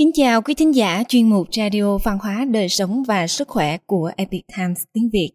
Kính 0.00 0.10
chào 0.14 0.42
quý 0.42 0.54
thính 0.54 0.74
giả 0.74 1.02
chuyên 1.08 1.30
mục 1.30 1.46
Radio 1.52 1.98
Văn 1.98 2.18
hóa 2.22 2.44
Đời 2.44 2.68
sống 2.68 3.02
và 3.02 3.26
Sức 3.26 3.48
khỏe 3.48 3.78
của 3.86 4.10
Epic 4.16 4.44
Times 4.56 4.82
tiếng 4.92 5.10
Việt. 5.12 5.30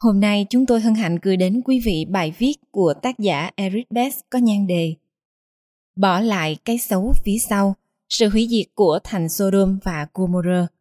Hôm 0.00 0.20
nay 0.20 0.46
chúng 0.50 0.66
tôi 0.66 0.80
hân 0.80 0.94
hạnh 0.94 1.18
gửi 1.22 1.36
đến 1.36 1.62
quý 1.64 1.80
vị 1.84 2.04
bài 2.10 2.34
viết 2.38 2.54
của 2.70 2.94
tác 3.02 3.18
giả 3.18 3.50
Eric 3.56 3.90
Best 3.90 4.20
có 4.30 4.38
nhan 4.38 4.66
đề 4.66 4.94
Bỏ 5.96 6.20
lại 6.20 6.56
cái 6.64 6.78
xấu 6.78 7.12
phía 7.24 7.38
sau, 7.48 7.74
sự 8.08 8.28
hủy 8.28 8.48
diệt 8.50 8.66
của 8.74 8.98
thành 9.04 9.28
Sodom 9.28 9.78
và 9.84 10.06
Gomorrah. 10.14 10.72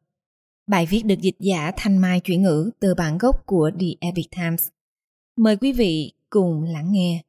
Bài 0.68 0.86
viết 0.86 1.02
được 1.06 1.20
dịch 1.22 1.38
giả 1.40 1.72
Thanh 1.78 1.98
Mai 1.98 2.20
chuyển 2.20 2.44
ngữ 2.44 2.72
từ 2.80 2.96
bản 2.98 3.18
gốc 3.18 3.46
của 3.46 3.72
The 3.80 3.88
Epic 4.00 4.32
Times. 4.32 4.68
Mời 5.38 5.58
quý 5.58 5.74
vị 5.74 6.14
cùng 6.30 6.64
lắng 6.64 6.92
nghe. 6.92 7.24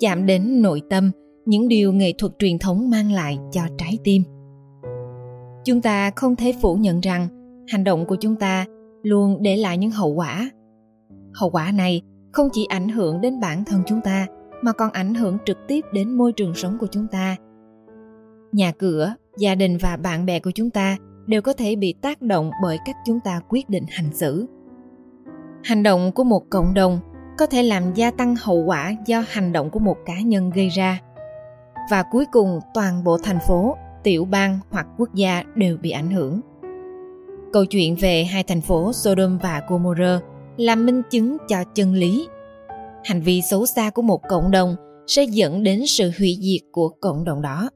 Chạm 0.00 0.26
đến 0.26 0.62
nội 0.62 0.82
tâm, 0.90 1.10
những 1.50 1.68
điều 1.68 1.92
nghệ 1.92 2.12
thuật 2.18 2.32
truyền 2.38 2.58
thống 2.58 2.90
mang 2.90 3.12
lại 3.12 3.38
cho 3.52 3.60
trái 3.78 3.98
tim. 4.04 4.22
Chúng 5.64 5.80
ta 5.82 6.10
không 6.16 6.36
thể 6.36 6.54
phủ 6.62 6.74
nhận 6.74 7.00
rằng 7.00 7.28
hành 7.68 7.84
động 7.84 8.06
của 8.06 8.16
chúng 8.20 8.36
ta 8.36 8.66
luôn 9.02 9.38
để 9.42 9.56
lại 9.56 9.78
những 9.78 9.90
hậu 9.90 10.14
quả. 10.14 10.50
Hậu 11.34 11.50
quả 11.50 11.72
này 11.72 12.02
không 12.32 12.48
chỉ 12.52 12.64
ảnh 12.68 12.88
hưởng 12.88 13.20
đến 13.20 13.40
bản 13.40 13.64
thân 13.64 13.82
chúng 13.86 14.00
ta, 14.00 14.26
mà 14.62 14.72
còn 14.72 14.90
ảnh 14.90 15.14
hưởng 15.14 15.38
trực 15.46 15.58
tiếp 15.68 15.84
đến 15.92 16.18
môi 16.18 16.32
trường 16.32 16.54
sống 16.54 16.76
của 16.80 16.86
chúng 16.90 17.06
ta. 17.06 17.36
Nhà 18.52 18.72
cửa, 18.78 19.14
gia 19.38 19.54
đình 19.54 19.78
và 19.78 19.96
bạn 19.96 20.26
bè 20.26 20.40
của 20.40 20.50
chúng 20.54 20.70
ta 20.70 20.96
đều 21.26 21.42
có 21.42 21.52
thể 21.52 21.76
bị 21.76 21.94
tác 22.02 22.22
động 22.22 22.50
bởi 22.62 22.78
cách 22.84 22.96
chúng 23.06 23.20
ta 23.24 23.40
quyết 23.48 23.68
định 23.68 23.84
hành 23.88 24.12
xử. 24.12 24.46
Hành 25.64 25.82
động 25.82 26.12
của 26.12 26.24
một 26.24 26.50
cộng 26.50 26.74
đồng 26.74 27.00
có 27.38 27.46
thể 27.46 27.62
làm 27.62 27.94
gia 27.94 28.10
tăng 28.10 28.34
hậu 28.36 28.64
quả 28.64 28.92
do 29.06 29.24
hành 29.28 29.52
động 29.52 29.70
của 29.70 29.80
một 29.80 29.96
cá 30.06 30.20
nhân 30.20 30.50
gây 30.50 30.68
ra 30.68 31.00
và 31.90 32.02
cuối 32.02 32.24
cùng 32.32 32.60
toàn 32.74 33.04
bộ 33.04 33.18
thành 33.18 33.38
phố, 33.48 33.76
tiểu 34.02 34.24
bang 34.24 34.58
hoặc 34.70 34.86
quốc 34.98 35.14
gia 35.14 35.42
đều 35.54 35.76
bị 35.76 35.90
ảnh 35.90 36.10
hưởng. 36.10 36.40
Câu 37.52 37.64
chuyện 37.64 37.96
về 37.96 38.24
hai 38.24 38.42
thành 38.42 38.60
phố 38.60 38.92
Sodom 38.92 39.38
và 39.38 39.62
Gomorrah 39.68 40.22
là 40.56 40.74
minh 40.74 41.02
chứng 41.10 41.36
cho 41.48 41.64
chân 41.74 41.94
lý. 41.94 42.28
Hành 43.04 43.22
vi 43.22 43.42
xấu 43.42 43.66
xa 43.66 43.90
của 43.90 44.02
một 44.02 44.20
cộng 44.28 44.50
đồng 44.50 44.76
sẽ 45.06 45.24
dẫn 45.24 45.62
đến 45.62 45.86
sự 45.86 46.10
hủy 46.18 46.38
diệt 46.40 46.68
của 46.72 46.88
cộng 46.88 47.24
đồng 47.24 47.42
đó. 47.42 47.70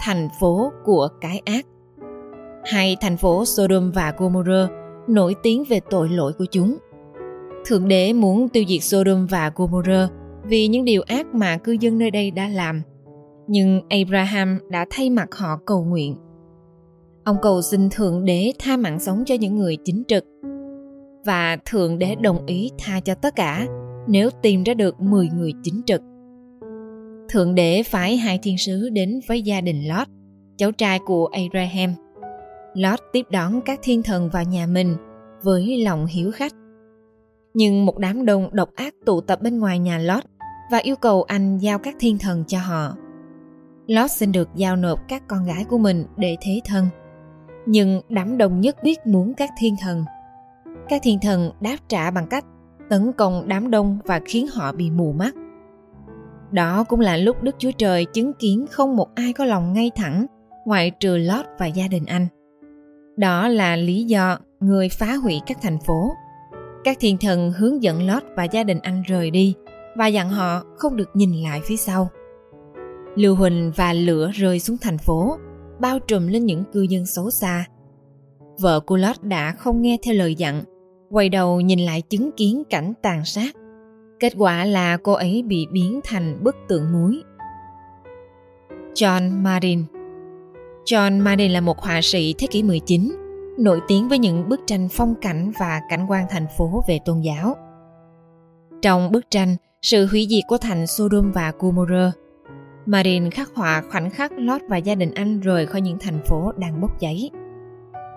Thành 0.00 0.28
phố 0.40 0.72
của 0.84 1.08
cái 1.20 1.42
ác 1.44 1.66
Hai 2.64 2.96
thành 3.00 3.16
phố 3.16 3.44
Sodom 3.44 3.90
và 3.90 4.14
Gomorrah 4.18 4.70
nổi 5.08 5.34
tiếng 5.42 5.64
về 5.68 5.80
tội 5.90 6.08
lỗi 6.08 6.32
của 6.38 6.44
chúng. 6.50 6.76
Thượng 7.66 7.88
đế 7.88 8.12
muốn 8.12 8.48
tiêu 8.48 8.64
diệt 8.68 8.82
Sodom 8.82 9.26
và 9.26 9.52
Gomorrah 9.56 10.10
vì 10.48 10.68
những 10.68 10.84
điều 10.84 11.02
ác 11.02 11.26
mà 11.34 11.56
cư 11.56 11.76
dân 11.80 11.98
nơi 11.98 12.10
đây 12.10 12.30
đã 12.30 12.48
làm. 12.48 12.82
Nhưng 13.46 13.80
Abraham 13.90 14.58
đã 14.70 14.86
thay 14.90 15.10
mặt 15.10 15.34
họ 15.34 15.58
cầu 15.66 15.84
nguyện. 15.84 16.16
Ông 17.24 17.36
cầu 17.42 17.62
xin 17.62 17.88
Thượng 17.90 18.24
Đế 18.24 18.52
tha 18.58 18.76
mạng 18.76 19.00
sống 19.00 19.24
cho 19.26 19.34
những 19.34 19.56
người 19.56 19.76
chính 19.84 20.02
trực. 20.08 20.24
Và 21.26 21.56
Thượng 21.64 21.98
Đế 21.98 22.14
đồng 22.14 22.46
ý 22.46 22.70
tha 22.78 23.00
cho 23.00 23.14
tất 23.14 23.36
cả 23.36 23.66
nếu 24.08 24.30
tìm 24.42 24.62
ra 24.62 24.74
được 24.74 25.00
10 25.00 25.28
người 25.28 25.52
chính 25.62 25.82
trực. 25.86 26.00
Thượng 27.28 27.54
Đế 27.54 27.82
phái 27.82 28.16
hai 28.16 28.38
thiên 28.42 28.58
sứ 28.58 28.88
đến 28.92 29.20
với 29.28 29.42
gia 29.42 29.60
đình 29.60 29.88
Lot, 29.88 30.08
cháu 30.56 30.72
trai 30.72 30.98
của 31.06 31.26
Abraham. 31.26 31.94
Lot 32.74 33.00
tiếp 33.12 33.26
đón 33.30 33.60
các 33.64 33.80
thiên 33.82 34.02
thần 34.02 34.28
vào 34.32 34.44
nhà 34.44 34.66
mình 34.66 34.96
với 35.42 35.84
lòng 35.84 36.06
hiếu 36.06 36.30
khách. 36.30 36.52
Nhưng 37.54 37.86
một 37.86 37.98
đám 37.98 38.24
đông 38.24 38.48
độc 38.52 38.68
ác 38.74 38.94
tụ 39.06 39.20
tập 39.20 39.42
bên 39.42 39.58
ngoài 39.58 39.78
nhà 39.78 39.98
Lot 39.98 40.24
và 40.70 40.78
yêu 40.78 40.96
cầu 40.96 41.22
anh 41.22 41.58
giao 41.58 41.78
các 41.78 41.96
thiên 42.00 42.18
thần 42.18 42.44
cho 42.46 42.58
họ. 42.58 42.96
Lot 43.86 44.10
xin 44.10 44.32
được 44.32 44.48
giao 44.54 44.76
nộp 44.76 45.08
các 45.08 45.22
con 45.28 45.44
gái 45.44 45.64
của 45.64 45.78
mình 45.78 46.04
để 46.16 46.36
thế 46.40 46.60
thân. 46.64 46.88
Nhưng 47.66 48.00
đám 48.08 48.38
đông 48.38 48.60
nhất 48.60 48.76
biết 48.82 49.06
muốn 49.06 49.34
các 49.34 49.50
thiên 49.58 49.76
thần. 49.80 50.04
Các 50.88 51.00
thiên 51.04 51.18
thần 51.22 51.50
đáp 51.60 51.76
trả 51.88 52.10
bằng 52.10 52.26
cách 52.26 52.44
tấn 52.90 53.12
công 53.12 53.48
đám 53.48 53.70
đông 53.70 53.98
và 54.04 54.20
khiến 54.24 54.46
họ 54.52 54.72
bị 54.72 54.90
mù 54.90 55.12
mắt. 55.12 55.34
Đó 56.50 56.84
cũng 56.84 57.00
là 57.00 57.16
lúc 57.16 57.42
Đức 57.42 57.54
Chúa 57.58 57.70
Trời 57.70 58.04
chứng 58.04 58.32
kiến 58.32 58.66
không 58.70 58.96
một 58.96 59.14
ai 59.14 59.32
có 59.32 59.44
lòng 59.44 59.72
ngay 59.72 59.90
thẳng, 59.96 60.26
ngoại 60.64 60.90
trừ 60.90 61.16
Lot 61.16 61.46
và 61.58 61.66
gia 61.66 61.88
đình 61.88 62.04
anh. 62.06 62.26
Đó 63.16 63.48
là 63.48 63.76
lý 63.76 64.04
do 64.04 64.38
người 64.60 64.88
phá 64.88 65.14
hủy 65.14 65.40
các 65.46 65.58
thành 65.62 65.78
phố. 65.86 66.12
Các 66.84 66.96
thiên 67.00 67.18
thần 67.18 67.52
hướng 67.52 67.82
dẫn 67.82 68.06
Lot 68.06 68.22
và 68.36 68.44
gia 68.44 68.64
đình 68.64 68.78
anh 68.82 69.02
rời 69.02 69.30
đi– 69.30 69.54
và 69.98 70.06
dặn 70.06 70.30
họ 70.30 70.62
không 70.76 70.96
được 70.96 71.10
nhìn 71.14 71.32
lại 71.32 71.60
phía 71.64 71.76
sau. 71.76 72.08
Lưu 73.14 73.34
huỳnh 73.34 73.72
và 73.76 73.92
lửa 73.92 74.30
rơi 74.34 74.60
xuống 74.60 74.76
thành 74.80 74.98
phố, 74.98 75.36
bao 75.80 75.98
trùm 75.98 76.26
lên 76.26 76.46
những 76.46 76.64
cư 76.72 76.82
dân 76.82 77.06
xấu 77.06 77.30
xa. 77.30 77.64
Vợ 78.60 78.80
của 78.80 78.96
Lót 78.96 79.22
đã 79.22 79.52
không 79.52 79.82
nghe 79.82 79.96
theo 80.02 80.14
lời 80.14 80.34
dặn, 80.34 80.62
quay 81.10 81.28
đầu 81.28 81.60
nhìn 81.60 81.78
lại 81.78 82.02
chứng 82.02 82.30
kiến 82.32 82.62
cảnh 82.70 82.92
tàn 83.02 83.24
sát. 83.24 83.54
Kết 84.20 84.32
quả 84.36 84.64
là 84.64 84.96
cô 84.96 85.12
ấy 85.12 85.42
bị 85.46 85.66
biến 85.72 86.00
thành 86.04 86.44
bức 86.44 86.56
tượng 86.68 86.92
muối. 86.92 87.22
John 88.94 89.42
Marin 89.42 89.84
John 90.84 91.22
Marin 91.22 91.50
là 91.50 91.60
một 91.60 91.78
họa 91.78 92.00
sĩ 92.02 92.34
thế 92.38 92.46
kỷ 92.50 92.62
19, 92.62 93.12
nổi 93.58 93.80
tiếng 93.88 94.08
với 94.08 94.18
những 94.18 94.48
bức 94.48 94.60
tranh 94.66 94.88
phong 94.92 95.14
cảnh 95.20 95.52
và 95.60 95.80
cảnh 95.88 96.06
quan 96.08 96.26
thành 96.30 96.46
phố 96.58 96.84
về 96.88 96.98
tôn 97.04 97.20
giáo. 97.20 97.56
Trong 98.82 99.12
bức 99.12 99.30
tranh, 99.30 99.56
sự 99.82 100.06
hủy 100.06 100.26
diệt 100.30 100.44
của 100.48 100.58
thành 100.58 100.86
Sodom 100.86 101.32
và 101.32 101.52
Gomorrah. 101.58 102.12
Marin 102.86 103.30
khắc 103.30 103.54
họa 103.54 103.82
khoảnh 103.90 104.10
khắc 104.10 104.32
Lot 104.36 104.62
và 104.68 104.76
gia 104.76 104.94
đình 104.94 105.14
anh 105.14 105.40
rời 105.40 105.66
khỏi 105.66 105.80
những 105.80 105.98
thành 106.00 106.20
phố 106.26 106.52
đang 106.56 106.80
bốc 106.80 107.00
cháy. 107.00 107.30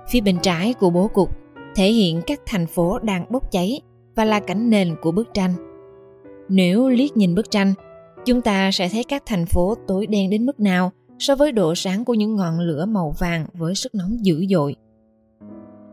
Phía 0.09 0.21
bên 0.21 0.37
trái 0.41 0.73
của 0.73 0.89
bố 0.89 1.07
cục 1.07 1.29
thể 1.75 1.91
hiện 1.91 2.21
các 2.27 2.39
thành 2.45 2.67
phố 2.67 2.99
đang 2.99 3.25
bốc 3.29 3.51
cháy 3.51 3.81
và 4.15 4.25
là 4.25 4.39
cảnh 4.39 4.69
nền 4.69 4.95
của 5.01 5.11
bức 5.11 5.33
tranh. 5.33 5.53
Nếu 6.49 6.89
liếc 6.89 7.17
nhìn 7.17 7.35
bức 7.35 7.51
tranh, 7.51 7.73
chúng 8.25 8.41
ta 8.41 8.71
sẽ 8.71 8.89
thấy 8.89 9.03
các 9.03 9.23
thành 9.25 9.45
phố 9.45 9.75
tối 9.87 10.07
đen 10.07 10.29
đến 10.29 10.45
mức 10.45 10.59
nào 10.59 10.91
so 11.19 11.35
với 11.35 11.51
độ 11.51 11.75
sáng 11.75 12.05
của 12.05 12.13
những 12.13 12.35
ngọn 12.35 12.59
lửa 12.59 12.85
màu 12.85 13.15
vàng 13.19 13.45
với 13.53 13.75
sức 13.75 13.95
nóng 13.95 14.25
dữ 14.25 14.45
dội. 14.49 14.75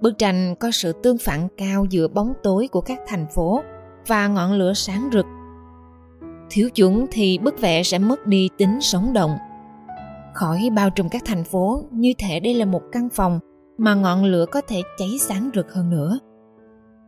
Bức 0.01 0.19
tranh 0.19 0.55
có 0.61 0.71
sự 0.71 0.93
tương 1.03 1.19
phản 1.19 1.49
cao 1.57 1.85
giữa 1.91 2.09
bóng 2.09 2.33
tối 2.43 2.69
của 2.73 2.81
các 2.81 2.99
thành 3.07 3.27
phố 3.35 3.63
và 4.07 4.29
ngọn 4.29 4.53
lửa 4.53 4.73
sáng 4.75 5.09
rực 5.13 5.27
thiếu 6.51 6.69
chúng 6.75 7.07
thì 7.11 7.39
bức 7.39 7.61
vẽ 7.61 7.83
sẽ 7.83 7.99
mất 7.99 8.27
đi 8.27 8.49
tính 8.57 8.79
sống 8.81 9.13
động. 9.13 9.37
Khỏi 10.35 10.71
bao 10.77 10.91
trùm 10.91 11.09
các 11.09 11.23
thành 11.25 11.45
phố, 11.45 11.85
như 11.91 12.13
thể 12.19 12.41
đây 12.41 12.55
là 12.55 12.65
một 12.65 12.83
căn 12.93 13.09
phòng 13.09 13.41
mà 13.79 13.95
ngọn 13.95 14.25
lửa 14.25 14.47
có 14.51 14.61
thể 14.61 14.83
cháy 14.99 15.09
sáng 15.21 15.51
rực 15.55 15.73
hơn 15.73 15.91
nữa. 15.91 16.19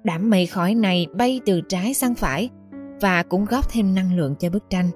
Đám 0.05 0.31
mây 0.31 0.47
khói 0.47 0.75
này 0.75 1.07
bay 1.19 1.41
từ 1.47 1.61
trái 1.61 1.95
sang 1.95 2.15
phải 2.15 2.49
và 3.01 3.23
cũng 3.23 3.45
góp 3.45 3.73
thêm 3.73 3.95
năng 3.95 4.17
lượng 4.17 4.35
cho 4.39 4.51
bức 4.51 4.71
tranh. 4.71 4.91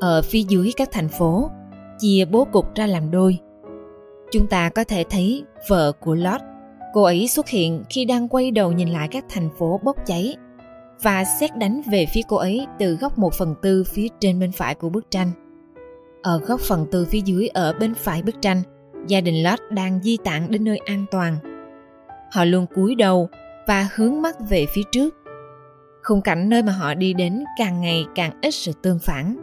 Ở 0.00 0.22
phía 0.22 0.42
dưới 0.48 0.72
các 0.76 0.88
thành 0.92 1.08
phố 1.08 1.50
chia 1.98 2.24
bố 2.24 2.44
cục 2.44 2.74
ra 2.74 2.86
làm 2.86 3.10
đôi. 3.10 3.38
Chúng 4.32 4.46
ta 4.46 4.68
có 4.68 4.84
thể 4.84 5.04
thấy 5.10 5.44
vợ 5.68 5.92
của 5.92 6.14
Lord, 6.14 6.44
cô 6.94 7.02
ấy 7.02 7.28
xuất 7.28 7.48
hiện 7.48 7.84
khi 7.90 8.04
đang 8.04 8.28
quay 8.28 8.50
đầu 8.50 8.72
nhìn 8.72 8.88
lại 8.88 9.08
các 9.10 9.24
thành 9.28 9.50
phố 9.58 9.80
bốc 9.84 9.96
cháy 10.06 10.36
và 11.02 11.24
xét 11.24 11.56
đánh 11.56 11.80
về 11.90 12.06
phía 12.14 12.20
cô 12.28 12.36
ấy 12.36 12.66
từ 12.78 12.96
góc 12.96 13.18
một 13.18 13.34
phần 13.34 13.54
tư 13.62 13.84
phía 13.84 14.08
trên 14.20 14.40
bên 14.40 14.52
phải 14.52 14.74
của 14.74 14.88
bức 14.88 15.10
tranh. 15.10 15.30
Ở 16.22 16.38
góc 16.38 16.60
phần 16.60 16.86
tư 16.92 17.06
phía 17.10 17.20
dưới 17.24 17.48
ở 17.48 17.72
bên 17.80 17.94
phải 17.94 18.22
bức 18.22 18.42
tranh, 18.42 18.62
gia 19.06 19.20
đình 19.20 19.42
Lot 19.42 19.60
đang 19.70 20.02
di 20.02 20.16
tản 20.24 20.50
đến 20.50 20.64
nơi 20.64 20.78
an 20.86 21.04
toàn. 21.10 21.36
Họ 22.32 22.44
luôn 22.44 22.66
cúi 22.74 22.94
đầu 22.94 23.28
và 23.66 23.88
hướng 23.94 24.22
mắt 24.22 24.36
về 24.48 24.66
phía 24.74 24.82
trước. 24.92 25.14
Khung 26.02 26.22
cảnh 26.22 26.48
nơi 26.48 26.62
mà 26.62 26.72
họ 26.72 26.94
đi 26.94 27.12
đến 27.12 27.44
càng 27.58 27.80
ngày 27.80 28.04
càng 28.14 28.32
ít 28.42 28.50
sự 28.50 28.72
tương 28.82 28.98
phản. 28.98 29.36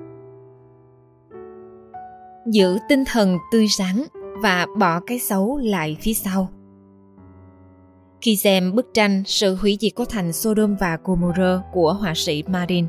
Giữ 2.46 2.78
tinh 2.90 3.04
thần 3.06 3.38
tươi 3.52 3.68
sáng 3.68 4.06
và 4.42 4.66
bỏ 4.78 5.00
cái 5.08 5.20
xấu 5.20 5.58
lại 5.58 5.98
phía 6.02 6.14
sau. 6.14 6.50
Khi 8.26 8.36
xem 8.36 8.76
bức 8.76 8.94
tranh 8.94 9.24
Sự 9.26 9.56
hủy 9.56 9.78
diệt 9.82 9.96
của 9.96 10.06
thành 10.06 10.34
Sodom 10.34 10.76
và 10.76 10.98
Gomorrah 11.04 11.62
của 11.74 11.94
họa 11.94 12.14
sĩ 12.16 12.44
Marin, 12.48 12.86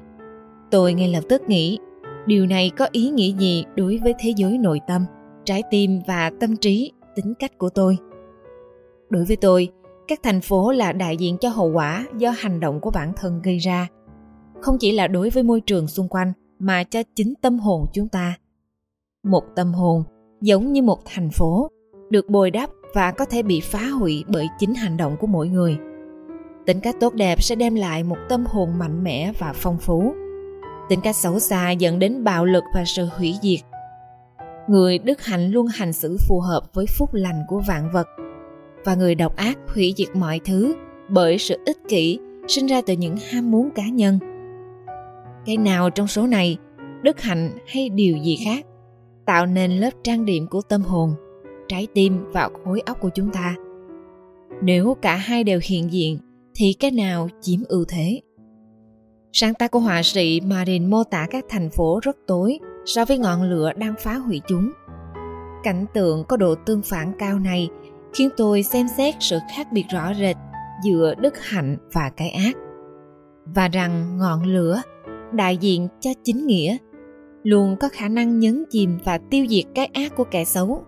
tôi 0.70 0.94
ngay 0.94 1.08
lập 1.08 1.20
tức 1.28 1.42
nghĩ 1.48 1.78
điều 2.26 2.46
này 2.46 2.70
có 2.78 2.88
ý 2.92 3.10
nghĩa 3.10 3.32
gì 3.38 3.64
đối 3.74 3.98
với 4.04 4.14
thế 4.18 4.32
giới 4.36 4.58
nội 4.58 4.80
tâm, 4.86 5.04
trái 5.44 5.62
tim 5.70 6.00
và 6.06 6.30
tâm 6.40 6.56
trí, 6.56 6.92
tính 7.16 7.34
cách 7.38 7.58
của 7.58 7.68
tôi. 7.68 7.98
Đối 9.10 9.24
với 9.24 9.36
tôi, 9.36 9.68
các 10.08 10.20
thành 10.22 10.40
phố 10.40 10.72
là 10.72 10.92
đại 10.92 11.16
diện 11.16 11.38
cho 11.38 11.48
hậu 11.48 11.72
quả 11.72 12.06
do 12.18 12.30
hành 12.30 12.60
động 12.60 12.80
của 12.80 12.90
bản 12.90 13.12
thân 13.16 13.40
gây 13.42 13.58
ra, 13.58 13.88
không 14.60 14.76
chỉ 14.80 14.92
là 14.92 15.06
đối 15.06 15.30
với 15.30 15.42
môi 15.42 15.60
trường 15.60 15.86
xung 15.86 16.08
quanh 16.08 16.32
mà 16.58 16.84
cho 16.84 17.02
chính 17.14 17.34
tâm 17.42 17.58
hồn 17.58 17.86
chúng 17.92 18.08
ta. 18.08 18.38
Một 19.24 19.44
tâm 19.56 19.74
hồn 19.74 20.02
giống 20.40 20.72
như 20.72 20.82
một 20.82 20.98
thành 21.04 21.30
phố 21.30 21.70
được 22.10 22.28
bồi 22.28 22.50
đắp 22.50 22.70
và 22.94 23.10
có 23.10 23.24
thể 23.24 23.42
bị 23.42 23.60
phá 23.60 23.88
hủy 23.88 24.24
bởi 24.28 24.48
chính 24.58 24.74
hành 24.74 24.96
động 24.96 25.16
của 25.16 25.26
mỗi 25.26 25.48
người. 25.48 25.76
Tính 26.66 26.80
cách 26.80 26.96
tốt 27.00 27.14
đẹp 27.14 27.42
sẽ 27.42 27.54
đem 27.54 27.74
lại 27.74 28.02
một 28.02 28.16
tâm 28.28 28.46
hồn 28.46 28.78
mạnh 28.78 29.04
mẽ 29.04 29.32
và 29.38 29.52
phong 29.54 29.78
phú. 29.78 30.14
Tính 30.88 31.00
cách 31.00 31.16
xấu 31.16 31.38
xa 31.38 31.70
dẫn 31.70 31.98
đến 31.98 32.24
bạo 32.24 32.44
lực 32.44 32.64
và 32.74 32.84
sự 32.86 33.08
hủy 33.16 33.34
diệt. 33.42 33.60
Người 34.68 34.98
đức 34.98 35.24
hạnh 35.24 35.50
luôn 35.50 35.66
hành 35.66 35.92
xử 35.92 36.16
phù 36.28 36.40
hợp 36.40 36.74
với 36.74 36.86
phúc 36.98 37.10
lành 37.12 37.42
của 37.48 37.60
vạn 37.68 37.92
vật. 37.92 38.06
Và 38.84 38.94
người 38.94 39.14
độc 39.14 39.36
ác 39.36 39.58
hủy 39.74 39.94
diệt 39.96 40.16
mọi 40.16 40.40
thứ 40.44 40.74
bởi 41.08 41.38
sự 41.38 41.58
ích 41.66 41.78
kỷ 41.88 42.18
sinh 42.48 42.66
ra 42.66 42.80
từ 42.86 42.92
những 42.92 43.16
ham 43.30 43.50
muốn 43.50 43.70
cá 43.70 43.88
nhân. 43.88 44.18
Cái 45.46 45.56
nào 45.56 45.90
trong 45.90 46.06
số 46.06 46.26
này 46.26 46.58
đức 47.02 47.20
hạnh 47.20 47.50
hay 47.66 47.88
điều 47.88 48.16
gì 48.16 48.38
khác 48.44 48.66
tạo 49.26 49.46
nên 49.46 49.70
lớp 49.70 49.90
trang 50.04 50.24
điểm 50.24 50.46
của 50.46 50.62
tâm 50.62 50.82
hồn? 50.82 51.14
Trái 51.68 51.86
tim 51.94 52.24
và 52.32 52.50
khối 52.64 52.80
óc 52.80 53.00
của 53.00 53.10
chúng 53.14 53.30
ta. 53.30 53.54
Nếu 54.62 54.96
cả 55.02 55.16
hai 55.16 55.44
đều 55.44 55.60
hiện 55.62 55.92
diện, 55.92 56.18
thì 56.54 56.76
cái 56.80 56.90
nào 56.90 57.28
chiếm 57.40 57.60
ưu 57.68 57.84
thế? 57.88 58.20
Sáng 59.32 59.54
tác 59.54 59.70
của 59.70 59.78
họa 59.78 60.02
sĩ 60.02 60.40
Marin 60.40 60.90
mô 60.90 61.04
tả 61.04 61.26
các 61.30 61.44
thành 61.48 61.70
phố 61.70 62.00
rất 62.02 62.16
tối 62.26 62.58
so 62.84 63.04
với 63.04 63.18
ngọn 63.18 63.42
lửa 63.42 63.72
đang 63.76 63.94
phá 63.98 64.14
hủy 64.14 64.40
chúng. 64.48 64.70
Cảnh 65.62 65.86
tượng 65.94 66.24
có 66.28 66.36
độ 66.36 66.54
tương 66.54 66.82
phản 66.82 67.12
cao 67.18 67.38
này 67.38 67.68
khiến 68.14 68.28
tôi 68.36 68.62
xem 68.62 68.86
xét 68.96 69.14
sự 69.20 69.38
khác 69.56 69.72
biệt 69.72 69.84
rõ 69.90 70.14
rệt 70.14 70.36
giữa 70.84 71.14
đức 71.14 71.34
hạnh 71.38 71.76
và 71.92 72.10
cái 72.16 72.30
ác. 72.30 72.56
Và 73.54 73.68
rằng 73.68 74.18
ngọn 74.18 74.42
lửa 74.42 74.82
đại 75.32 75.56
diện 75.56 75.88
cho 76.00 76.10
chính 76.24 76.46
nghĩa 76.46 76.76
luôn 77.42 77.76
có 77.80 77.88
khả 77.92 78.08
năng 78.08 78.38
nhấn 78.38 78.64
chìm 78.70 78.98
và 79.04 79.18
tiêu 79.18 79.46
diệt 79.48 79.64
cái 79.74 79.86
ác 79.86 80.16
của 80.16 80.24
kẻ 80.24 80.44
xấu 80.44 80.84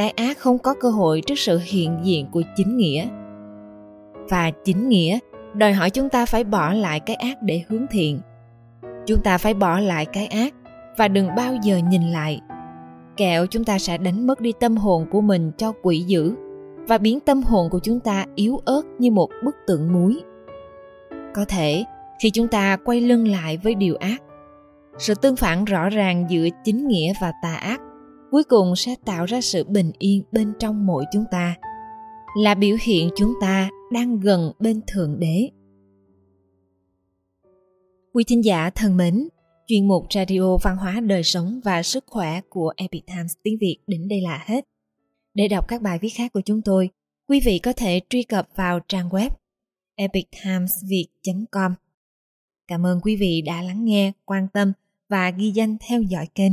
cái 0.00 0.10
ác 0.10 0.38
không 0.38 0.58
có 0.58 0.74
cơ 0.74 0.90
hội 0.90 1.22
trước 1.26 1.38
sự 1.38 1.60
hiện 1.64 1.98
diện 2.02 2.26
của 2.32 2.42
chính 2.56 2.76
nghĩa. 2.76 3.06
Và 4.28 4.50
chính 4.64 4.88
nghĩa, 4.88 5.18
đòi 5.54 5.72
hỏi 5.72 5.90
chúng 5.90 6.08
ta 6.08 6.26
phải 6.26 6.44
bỏ 6.44 6.72
lại 6.72 7.00
cái 7.00 7.16
ác 7.16 7.42
để 7.42 7.62
hướng 7.68 7.86
thiện. 7.90 8.20
Chúng 9.06 9.22
ta 9.24 9.38
phải 9.38 9.54
bỏ 9.54 9.80
lại 9.80 10.06
cái 10.06 10.26
ác 10.26 10.54
và 10.96 11.08
đừng 11.08 11.34
bao 11.36 11.54
giờ 11.62 11.76
nhìn 11.76 12.02
lại. 12.02 12.40
Kẹo 13.16 13.46
chúng 13.46 13.64
ta 13.64 13.78
sẽ 13.78 13.98
đánh 13.98 14.26
mất 14.26 14.40
đi 14.40 14.52
tâm 14.60 14.76
hồn 14.76 15.06
của 15.10 15.20
mình 15.20 15.52
cho 15.56 15.72
quỷ 15.82 15.98
dữ 15.98 16.34
và 16.88 16.98
biến 16.98 17.20
tâm 17.20 17.42
hồn 17.42 17.70
của 17.70 17.80
chúng 17.82 18.00
ta 18.00 18.24
yếu 18.34 18.60
ớt 18.64 18.82
như 18.98 19.10
một 19.10 19.28
bức 19.44 19.56
tượng 19.66 19.92
muối. 19.92 20.20
Có 21.34 21.44
thể, 21.48 21.84
khi 22.22 22.30
chúng 22.30 22.48
ta 22.48 22.76
quay 22.84 23.00
lưng 23.00 23.28
lại 23.28 23.56
với 23.56 23.74
điều 23.74 23.96
ác, 23.96 24.22
sự 24.98 25.14
tương 25.14 25.36
phản 25.36 25.64
rõ 25.64 25.88
ràng 25.88 26.26
giữa 26.30 26.48
chính 26.64 26.88
nghĩa 26.88 27.12
và 27.20 27.32
tà 27.42 27.54
ác 27.54 27.80
cuối 28.30 28.44
cùng 28.44 28.76
sẽ 28.76 28.94
tạo 29.04 29.24
ra 29.24 29.40
sự 29.40 29.64
bình 29.64 29.92
yên 29.98 30.22
bên 30.32 30.52
trong 30.58 30.86
mỗi 30.86 31.04
chúng 31.12 31.24
ta, 31.30 31.56
là 32.36 32.54
biểu 32.54 32.76
hiện 32.82 33.08
chúng 33.16 33.34
ta 33.40 33.70
đang 33.92 34.20
gần 34.20 34.52
bên 34.58 34.80
thượng 34.86 35.20
đế. 35.20 35.50
Quý 38.12 38.24
thính 38.26 38.44
giả 38.44 38.70
thân 38.70 38.96
mến, 38.96 39.28
chuyên 39.66 39.88
mục 39.88 40.06
radio 40.14 40.56
văn 40.62 40.76
hóa 40.76 41.00
đời 41.00 41.22
sống 41.22 41.60
và 41.64 41.82
sức 41.82 42.04
khỏe 42.06 42.40
của 42.48 42.72
epic 42.76 43.06
times 43.06 43.32
tiếng 43.42 43.58
việt 43.60 43.78
đến 43.86 44.08
đây 44.08 44.20
là 44.20 44.44
hết. 44.46 44.64
Để 45.34 45.48
đọc 45.48 45.68
các 45.68 45.82
bài 45.82 45.98
viết 45.98 46.08
khác 46.08 46.32
của 46.32 46.40
chúng 46.44 46.62
tôi, 46.62 46.90
quý 47.28 47.40
vị 47.40 47.58
có 47.58 47.72
thể 47.72 48.00
truy 48.08 48.22
cập 48.22 48.48
vào 48.54 48.80
trang 48.88 49.08
web 49.08 49.30
epictimesviet 49.94 51.06
com. 51.50 51.74
Cảm 52.68 52.86
ơn 52.86 53.00
quý 53.00 53.16
vị 53.16 53.42
đã 53.46 53.62
lắng 53.62 53.84
nghe, 53.84 54.12
quan 54.24 54.48
tâm 54.52 54.72
và 55.08 55.30
ghi 55.30 55.50
danh 55.50 55.76
theo 55.88 56.02
dõi 56.02 56.26
kênh 56.34 56.52